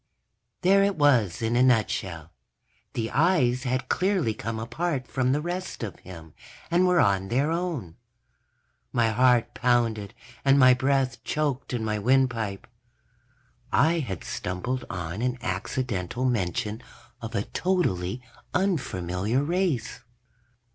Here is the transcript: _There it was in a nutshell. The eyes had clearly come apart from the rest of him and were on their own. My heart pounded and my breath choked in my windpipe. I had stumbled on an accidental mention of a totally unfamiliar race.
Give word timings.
_There 0.61 0.81
it 0.83 0.95
was 0.95 1.43
in 1.43 1.55
a 1.55 1.61
nutshell. 1.61 2.31
The 2.93 3.11
eyes 3.11 3.65
had 3.65 3.87
clearly 3.87 4.33
come 4.33 4.57
apart 4.57 5.07
from 5.07 5.31
the 5.31 5.41
rest 5.41 5.83
of 5.83 5.99
him 5.99 6.33
and 6.71 6.87
were 6.87 6.99
on 6.99 7.27
their 7.27 7.51
own. 7.51 7.97
My 8.91 9.09
heart 9.09 9.53
pounded 9.53 10.15
and 10.43 10.57
my 10.57 10.73
breath 10.73 11.23
choked 11.23 11.71
in 11.71 11.85
my 11.85 11.99
windpipe. 11.99 12.65
I 13.71 13.99
had 13.99 14.23
stumbled 14.23 14.85
on 14.89 15.21
an 15.21 15.37
accidental 15.39 16.25
mention 16.25 16.81
of 17.21 17.35
a 17.35 17.43
totally 17.43 18.23
unfamiliar 18.55 19.43
race. 19.43 19.99